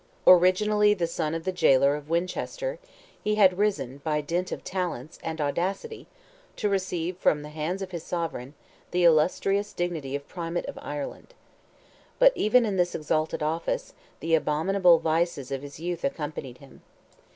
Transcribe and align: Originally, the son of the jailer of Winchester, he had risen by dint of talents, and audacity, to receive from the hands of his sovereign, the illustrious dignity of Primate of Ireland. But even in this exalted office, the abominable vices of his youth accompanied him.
Originally, 0.25 0.95
the 0.95 1.05
son 1.05 1.35
of 1.35 1.43
the 1.43 1.51
jailer 1.51 1.95
of 1.95 2.09
Winchester, 2.09 2.79
he 3.23 3.35
had 3.35 3.59
risen 3.59 3.99
by 3.99 4.19
dint 4.19 4.51
of 4.51 4.63
talents, 4.63 5.19
and 5.21 5.39
audacity, 5.39 6.07
to 6.55 6.67
receive 6.67 7.15
from 7.17 7.43
the 7.43 7.49
hands 7.51 7.83
of 7.83 7.91
his 7.91 8.03
sovereign, 8.03 8.55
the 8.89 9.03
illustrious 9.03 9.71
dignity 9.73 10.15
of 10.15 10.27
Primate 10.27 10.65
of 10.65 10.79
Ireland. 10.81 11.35
But 12.17 12.31
even 12.33 12.65
in 12.65 12.77
this 12.77 12.95
exalted 12.95 13.43
office, 13.43 13.93
the 14.21 14.33
abominable 14.33 14.97
vices 14.97 15.51
of 15.51 15.61
his 15.61 15.79
youth 15.79 16.03
accompanied 16.03 16.57
him. 16.57 16.81